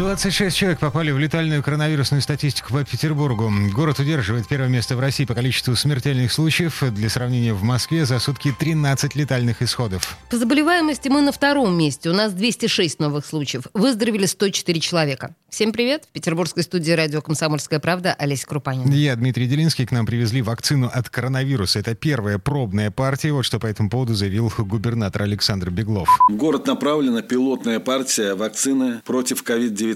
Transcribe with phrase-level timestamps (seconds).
[0.00, 3.52] 26 человек попали в летальную коронавирусную статистику по Петербургу.
[3.70, 6.82] Город удерживает первое место в России по количеству смертельных случаев.
[6.92, 10.16] Для сравнения, в Москве за сутки 13 летальных исходов.
[10.30, 12.08] По заболеваемости мы на втором месте.
[12.08, 13.64] У нас 206 новых случаев.
[13.74, 15.34] Выздоровели 104 человека.
[15.50, 16.04] Всем привет.
[16.04, 18.90] В петербургской студии радио «Комсомольская правда» Олеся Крупанина.
[18.94, 19.84] Я, Дмитрий Делинский.
[19.84, 21.80] К нам привезли вакцину от коронавируса.
[21.80, 23.32] Это первая пробная партия.
[23.32, 26.08] Вот что по этому поводу заявил губернатор Александр Беглов.
[26.30, 29.89] В город направлена пилотная партия вакцины против COVID-19.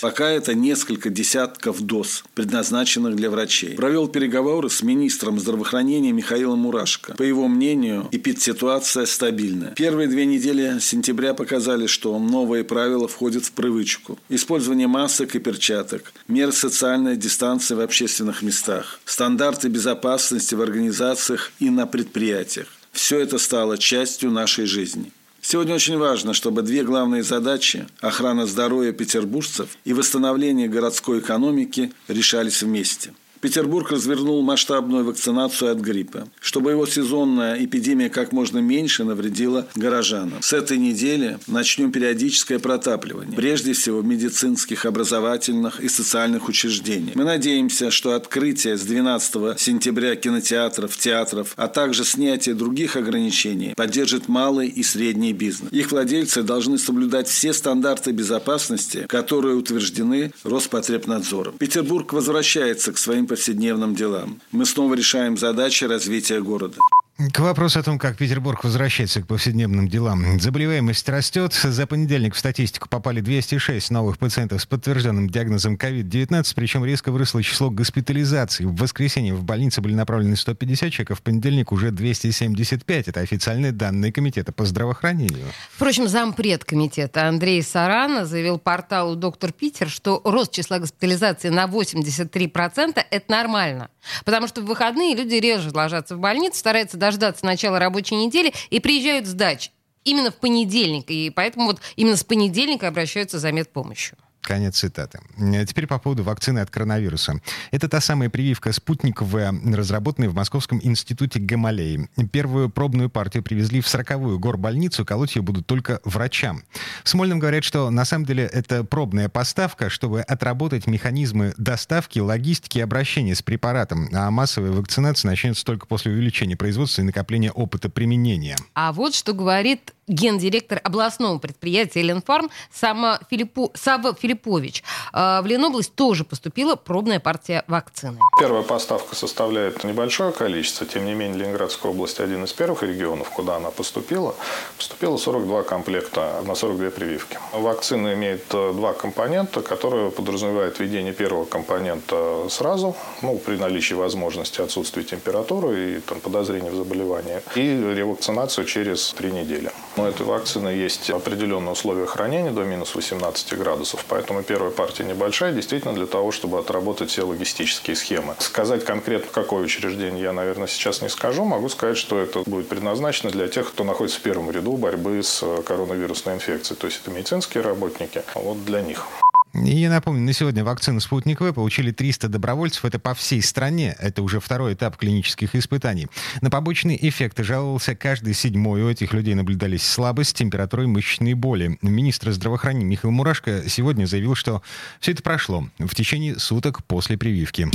[0.00, 3.74] Пока это несколько десятков доз, предназначенных для врачей.
[3.74, 7.14] Провел переговоры с министром здравоохранения Михаилом Мурашко.
[7.14, 9.70] По его мнению, эпидситуация стабильная.
[9.72, 14.18] Первые две недели сентября показали, что новые правила входят в привычку.
[14.28, 21.70] Использование масок и перчаток, меры социальной дистанции в общественных местах, стандарты безопасности в организациях и
[21.70, 22.68] на предприятиях.
[22.92, 25.12] Все это стало частью нашей жизни.
[25.46, 32.62] Сегодня очень важно, чтобы две главные задачи– охрана здоровья петербуржцев и восстановление городской экономики– решались
[32.62, 33.12] вместе–
[33.44, 40.40] Петербург развернул масштабную вакцинацию от гриппа, чтобы его сезонная эпидемия как можно меньше навредила горожанам.
[40.40, 47.16] С этой недели начнем периодическое протапливание, прежде всего в медицинских, образовательных и социальных учреждениях.
[47.16, 54.26] Мы надеемся, что открытие с 12 сентября кинотеатров, театров, а также снятие других ограничений поддержит
[54.26, 55.70] малый и средний бизнес.
[55.70, 61.58] Их владельцы должны соблюдать все стандарты безопасности, которые утверждены Роспотребнадзором.
[61.58, 64.40] Петербург возвращается к своим повседневным делам.
[64.52, 66.78] Мы снова решаем задачи развития города.
[67.16, 70.40] К вопросу о том, как Петербург возвращается к повседневным делам.
[70.40, 71.52] Заболеваемость растет.
[71.52, 77.40] За понедельник в статистику попали 206 новых пациентов с подтвержденным диагнозом COVID-19, причем резко выросло
[77.40, 78.66] число госпитализаций.
[78.66, 83.06] В воскресенье в больнице были направлены 150 человек, а в понедельник уже 275.
[83.06, 85.46] Это официальные данные Комитета по здравоохранению.
[85.70, 93.00] Впрочем, зампред комитета Андрей Сарана заявил порталу «Доктор Питер», что рост числа госпитализаций на 83%–
[93.10, 93.88] это нормально.
[94.24, 98.80] Потому что в выходные люди реже ложатся в больницу, стараются дождаться начала рабочей недели и
[98.80, 99.70] приезжают с дач
[100.04, 101.10] именно в понедельник.
[101.10, 104.16] И поэтому вот именно с понедельника обращаются за медпомощью.
[104.44, 105.20] Конец цитаты.
[105.38, 107.40] Э, теперь по поводу вакцины от коронавируса.
[107.70, 112.08] Это та самая прививка спутниковая, разработанная в Московском институте Гамалеи.
[112.30, 116.62] Первую пробную партию привезли в 40-ю горбольницу, колоть ее будут только врачам.
[117.02, 122.78] В Смольном говорят, что на самом деле это пробная поставка, чтобы отработать механизмы доставки, логистики
[122.78, 124.08] и обращения с препаратом.
[124.12, 128.56] А массовая вакцинация начнется только после увеличения производства и накопления опыта применения.
[128.74, 134.82] А вот что говорит гендиректор областного предприятия «Ленфарм» Сама Филиппу, Сава Филиппович.
[135.12, 138.18] А, в Ленобласть тоже поступила пробная партия вакцины.
[138.38, 140.86] Первая поставка составляет небольшое количество.
[140.86, 144.34] Тем не менее, Ленинградская область один из первых регионов, куда она поступила.
[144.76, 147.38] Поступило 42 комплекта на 42 прививки.
[147.52, 154.60] Вакцина имеет э, два компонента, которые подразумевают введение первого компонента сразу, ну, при наличии возможности
[154.60, 159.70] отсутствия температуры и там, подозрения в заболевании, и ревакцинацию через три недели.
[159.96, 165.52] У этой вакцины есть определенные условия хранения до минус 18 градусов, поэтому первая партия небольшая,
[165.52, 168.34] действительно для того, чтобы отработать все логистические схемы.
[168.40, 171.44] Сказать конкретно, какое учреждение я, наверное, сейчас не скажу.
[171.44, 175.44] Могу сказать, что это будет предназначено для тех, кто находится в первом ряду борьбы с
[175.64, 176.76] коронавирусной инфекцией.
[176.78, 179.06] То есть это медицинские работники, а вот для них.
[179.54, 182.84] И я напомню, на сегодня вакцину «Спутник В» получили 300 добровольцев.
[182.84, 183.94] Это по всей стране.
[184.00, 186.08] Это уже второй этап клинических испытаний.
[186.40, 188.82] На побочные эффекты жаловался каждый седьмой.
[188.82, 191.78] У этих людей наблюдались слабость, температура и мышечные боли.
[191.82, 194.62] Министр здравоохранения Михаил Мурашко сегодня заявил, что
[194.98, 197.68] все это прошло в течение суток после прививки.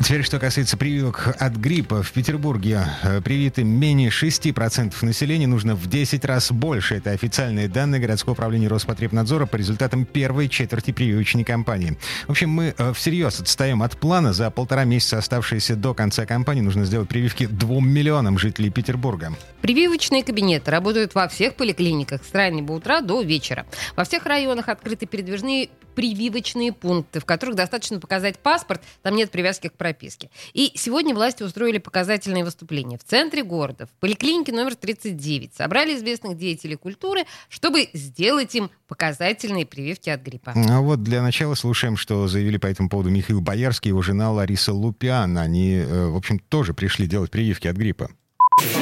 [0.00, 2.02] Теперь, что касается прививок от гриппа.
[2.02, 5.46] В Петербурге э, привиты менее 6% населения.
[5.46, 6.96] Нужно в 10 раз больше.
[6.96, 11.96] Это официальные данные городского управления Роспотребнадзора по результатам первой четверти прививочной кампании.
[12.26, 14.32] В общем, мы э, всерьез отстаем от плана.
[14.32, 19.32] За полтора месяца, оставшиеся до конца кампании, нужно сделать прививки двум миллионам жителей Петербурга.
[19.62, 23.64] Прививочные кабинеты работают во всех поликлиниках с раннего утра до вечера.
[23.96, 29.68] Во всех районах открыты передвижные прививочные пункты, в которых достаточно показать паспорт, там нет привязки
[29.68, 30.30] к прописке.
[30.54, 35.54] И сегодня власти устроили показательные выступления в центре города, в поликлинике номер 39.
[35.54, 40.54] Собрали известных деятелей культуры, чтобы сделать им показательные прививки от гриппа.
[40.56, 44.32] А вот для начала слушаем, что заявили по этому поводу Михаил Боярский и его жена
[44.32, 45.36] Лариса Лупиан.
[45.36, 48.08] Они, э, в общем, тоже пришли делать прививки от гриппа.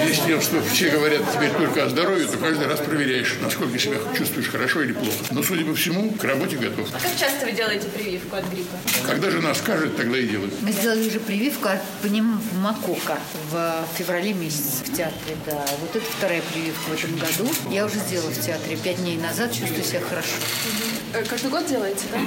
[0.06, 4.48] Если что все говорят теперь только о здоровье, то каждый раз проверяешь, насколько себя чувствуешь
[4.48, 5.16] хорошо или плохо.
[5.30, 6.88] Но, судя по всему, к работе готов.
[6.92, 8.76] А как часто вы делаете прививку от гриппа?
[9.06, 10.50] Когда жена скажет, тогда и делаю.
[10.60, 13.18] Мы сделали же прививку от пневмокока
[13.50, 15.64] в феврале месяце в театре, да.
[15.80, 17.52] Вот это вторая прививка в этом году.
[17.70, 20.32] Я уже сделала в театре пять дней назад, чувствую себя хорошо.
[21.14, 22.18] Э, Каждый год делаете, да?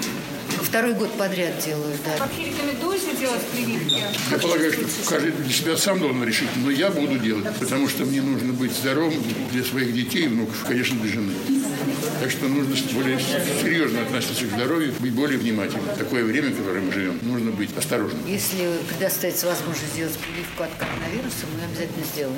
[0.66, 2.18] Второй год подряд делаю, да.
[2.18, 4.04] Вообще рекомендуете делать прививки?
[4.32, 8.04] Я полагаю, что каждый для себя сам должен решить, но я буду делать, потому что
[8.04, 11.34] мне нужно быть здоровым для своих детей и внуков, конечно, для жены.
[12.20, 15.86] Так что нужно более серьезно относиться к здоровью, быть более внимательным.
[15.98, 18.26] Такое время, в которое мы живем, нужно быть осторожным.
[18.26, 22.38] Если предоставится возможность сделать прививку от коронавируса, мы обязательно сделаем.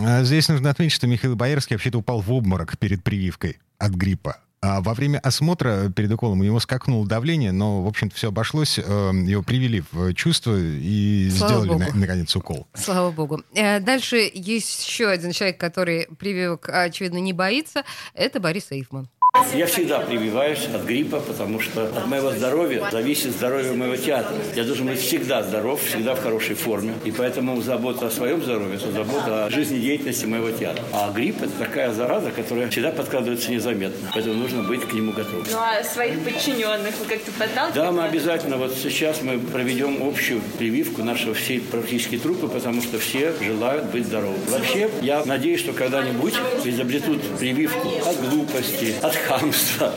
[0.00, 4.38] А Здесь нужно отметить, что Михаил Боярский вообще-то упал в обморок перед прививкой от гриппа.
[4.60, 8.78] А во время осмотра перед уколом у него скакнуло давление, но, в общем-то, все обошлось.
[8.78, 12.66] Э, Его привели в чувство и Слава сделали, на- наконец, укол.
[12.74, 13.42] Слава богу.
[13.54, 17.84] Э, Дальше есть еще один человек, который прививок, очевидно, не боится.
[18.14, 19.08] Это Борис Эйфман.
[19.54, 24.34] Я всегда прививаюсь от гриппа, потому что от моего здоровья зависит здоровье моего театра.
[24.56, 26.94] Я должен быть всегда здоров, всегда в хорошей форме.
[27.04, 30.82] И поэтому забота о своем здоровье– это забота о жизнедеятельности моего театра.
[30.92, 34.10] А грипп– это такая зараза, которая всегда подкрадывается незаметно.
[34.14, 35.44] Поэтому нужно быть к нему готовым.
[35.50, 37.74] Ну а своих подчиненных вы как-то подталкиваете?
[37.74, 42.98] Да, мы обязательно, вот сейчас мы проведем общую прививку нашего всей практически трупы, потому что
[42.98, 44.40] все желают быть здоровыми.
[44.48, 46.34] Вообще, я надеюсь, что когда-нибудь
[46.64, 49.94] изобретут прививку от глупости, от хамства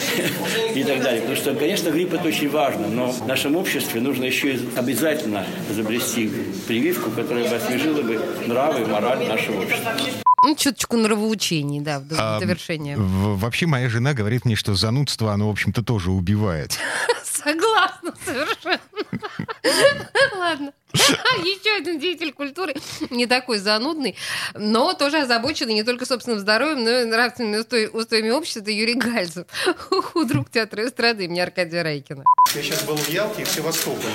[0.74, 1.22] и так далее.
[1.22, 5.46] Потому что, конечно, грипп это очень важно, но в нашем обществе нужно еще и обязательно
[5.70, 6.32] изобрести
[6.68, 9.92] прививку, которая бы освежила бы нравы и мораль нашего общества.
[10.44, 12.98] Ну, чуточку нравоучений, да, в А, довершение.
[12.98, 16.80] в- Вообще, моя жена говорит мне, что занудство, оно, в общем-то, тоже убивает.
[17.24, 18.80] Согласна совершенно.
[20.36, 20.74] Ладно.
[20.94, 22.76] Еще один деятель культуры,
[23.10, 24.16] не такой занудный,
[24.56, 28.96] но тоже озабоченный не только собственным здоровьем, но и нравственными усто- устоями общества, это Юрий
[28.96, 29.46] Гальцев,
[29.78, 32.24] худрук театра эстрады имени Аркадия Райкина.
[32.54, 34.14] Я сейчас был в Ялте и в Севастополе.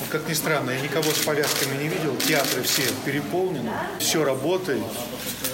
[0.00, 2.16] Вот как ни странно, я никого с повязками не видел.
[2.16, 4.82] Театры все переполнены, все работает,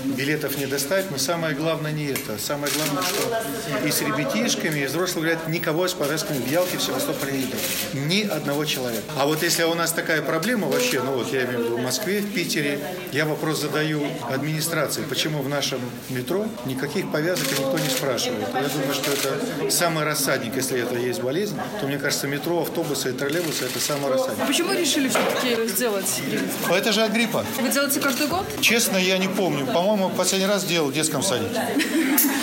[0.05, 1.11] билетов не достать.
[1.11, 2.39] Но самое главное не это.
[2.39, 6.83] Самое главное, что и с ребятишками, и взрослые говорят, никого с повязками в Ялте, в
[6.83, 7.59] Севастополе не видел.
[7.93, 9.03] Ни одного человека.
[9.17, 11.83] А вот если у нас такая проблема вообще, ну вот я имею в виду в
[11.83, 12.81] Москве, в Питере,
[13.13, 18.47] я вопрос задаю администрации, почему в нашем метро никаких повязок никто не спрашивает.
[18.55, 23.11] Я думаю, что это самый рассадник, если это есть болезнь, то мне кажется, метро, автобусы
[23.11, 24.47] и троллейбусы это самый рассадник.
[24.47, 26.21] Почему решили все-таки сделать
[26.81, 27.45] это же от гриппа.
[27.61, 28.47] Вы делаете каждый год?
[28.61, 29.67] Честно, я не помню.
[29.67, 31.61] По-моему, последний раз делал в детском садике.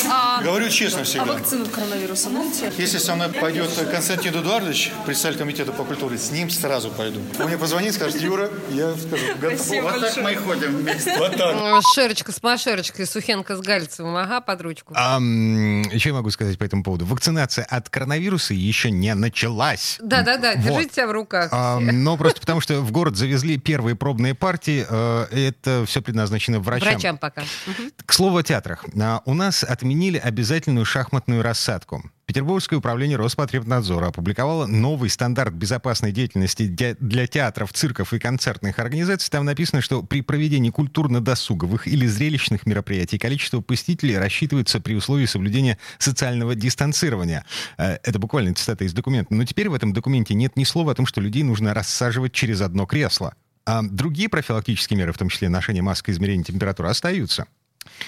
[0.10, 1.34] А, Говорю честно а всегда.
[1.34, 2.72] вакцину от коронавируса будете?
[2.78, 7.20] Если со мной пойдет Константин Эдуардович, председатель комитета по культуре, с ним сразу пойду.
[7.40, 9.60] Он мне позвонит, скажет, Юра, я скажу, готов.
[9.60, 11.18] Спасибо Вот так мы и ходим вместе.
[11.18, 11.84] Вот так.
[11.94, 14.94] Шерочка с Машерочкой, Сухенко с Гальцевым, ага, под ручку.
[14.96, 17.06] А, что я могу сказать по этому поводу?
[17.06, 19.98] Вакцинация от коронавируса еще не началась.
[20.02, 20.64] Да-да-да, Вот.
[20.64, 21.50] держите себя в руках.
[21.52, 26.60] А, но просто потому, что в город завезли первые пробные партии, э, это все предназначено
[26.60, 26.90] врачам.
[26.94, 27.37] Врачам пока.
[27.38, 27.92] Мгм.
[28.06, 28.86] К слову о театрах.
[29.00, 32.04] А, У нас отменили обязательную шахматную рассадку.
[32.26, 39.30] Петербургское управление Роспотребнадзора опубликовало новый стандарт безопасной деятельности для- театров, цирков и концертных организаций.
[39.32, 45.78] Там написано, что при проведении культурно-досуговых или зрелищных мероприятий количество посетителей рассчитывается при условии соблюдения
[46.00, 47.46] социального дистанцирования.
[47.78, 49.34] Э, Это буквально цитата из документа.
[49.34, 52.62] Но теперь в этом документе нет ни слова о том, что людей нужно рассаживать через
[52.62, 53.36] одно кресло.
[53.68, 57.48] А другие профилактические меры, в том числе ношение масок и измерение температуры, остаются.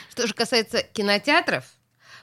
[0.10, 1.66] Что же касается кинотеатров,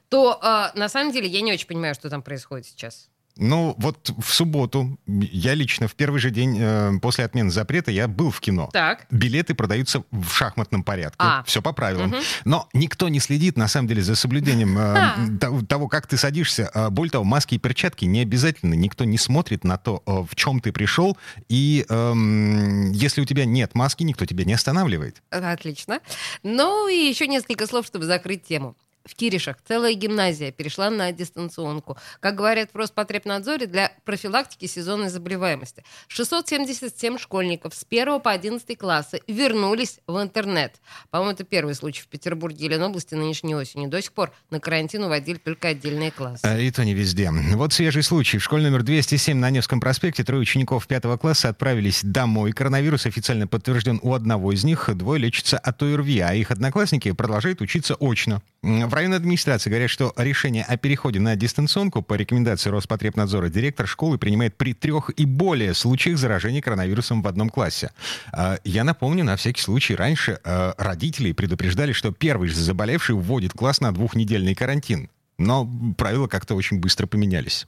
[0.08, 3.10] то э, на самом деле я не очень понимаю, что там происходит сейчас.
[3.38, 8.08] Ну, вот в субботу я лично в первый же день э, после отмены запрета я
[8.08, 8.70] был в кино.
[8.72, 9.06] Так.
[9.10, 11.16] Билеты продаются в шахматном порядке.
[11.18, 11.42] А.
[11.44, 12.10] Все по правилам.
[12.10, 12.18] Мгм.
[12.44, 16.70] Но никто не следит, на самом деле, за соблюдением э, того- того, как ты садишься.
[16.72, 18.74] А, Более того, маски и перчатки не обязательно.
[18.74, 21.18] Никто не смотрит на то, э, в чем ты пришел.
[21.48, 25.22] И эм, если у тебя нет маски, никто тебя не останавливает.
[25.30, 26.00] Отлично.
[26.42, 28.76] Ну и еще несколько слов, чтобы закрыть тему.
[29.06, 31.96] В Киришах целая гимназия перешла на дистанционку.
[32.20, 35.84] Как говорят в Роспотребнадзоре, для профилактики сезонной заболеваемости.
[36.08, 40.74] 677 школьников с 1 по 11 классы вернулись в интернет.
[41.10, 43.88] По-моему, это первый случай в Петербурге или Ленобласти нынешней осенью.
[43.88, 46.40] До сих пор на карантин уводили только отдельные классы.
[46.44, 47.30] А, И то не везде.
[47.54, 48.38] Вот свежий случай.
[48.38, 52.52] В школе номер 207 на Невском проспекте трое учеников пятого класса отправились домой.
[52.52, 54.90] Коронавирус официально подтвержден у одного из них.
[54.94, 58.42] Двое лечатся от ОРВИ, а их одноклассники продолжают учиться очно.
[58.62, 64.18] В районной администрации говорят, что решение о переходе на дистанционку по рекомендации Роспотребнадзора директор школы
[64.18, 67.90] принимает при трех и более случаях заражения коронавирусом в одном классе.
[68.32, 73.52] А, Я напомню, на всякий случай, раньше э, родители предупреждали, что первый же заболевший вводит
[73.52, 75.10] класс на двухнедельный карантин.
[75.38, 77.66] Но правила как-то очень быстро поменялись.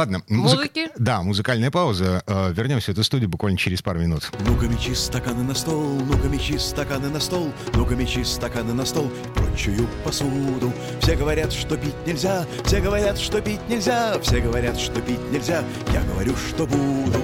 [0.00, 0.22] Ладно.
[0.30, 0.88] музык- Музыки?
[0.96, 2.22] Да, музыкальная пауза.
[2.26, 4.32] Э, Вернемся в эту студию буквально через пару минут.
[4.46, 9.10] Ну-ка мечи стаканы на стол, ну-ка мечи стаканы на стол, ну-ка мечи стаканы на стол
[9.34, 10.72] прочую посуду.
[11.02, 15.62] Все говорят, что пить нельзя, все говорят, что пить нельзя, все говорят, что пить нельзя,
[15.92, 17.20] я говорю, что буду.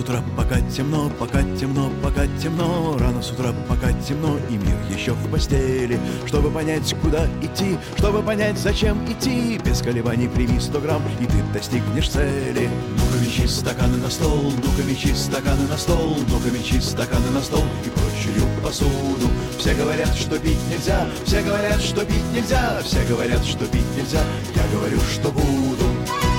[0.00, 2.96] С утра, пока темно, пока темно, пока темно.
[2.98, 5.98] Рано с утра, пока темно, и мир еще в постели.
[6.26, 9.60] Чтобы понять, куда идти, чтобы понять, зачем идти.
[9.64, 12.70] Без колебаний прими 100 грамм, и ты достигнешь цели.
[12.96, 17.64] Ну-ка мечи стаканы на стол, ну-ка мечи стаканы на стол Ну-ка мечи стаканы на стол
[17.84, 19.28] и прочую посуду.
[19.58, 24.22] Все говорят, что пить нельзя, все говорят, что пить нельзя Все говорят, что пить нельзя,
[24.54, 26.29] я говорю, что буду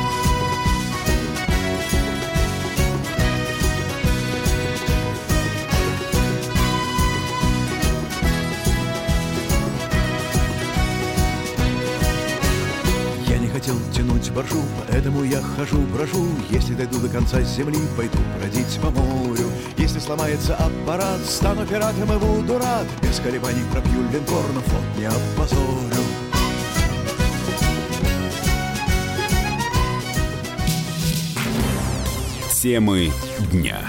[14.41, 16.27] боржу, поэтому я хожу, брожу.
[16.50, 19.50] Если дойду до конца земли, пойду бродить по морю.
[19.77, 22.88] Если сломается аппарат, стану пиратом и буду рад.
[23.01, 26.01] Без колебаний пропью линкор, но флот не опозорю.
[32.62, 33.12] Темы
[33.51, 33.79] дня.